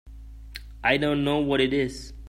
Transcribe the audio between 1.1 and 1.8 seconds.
know what it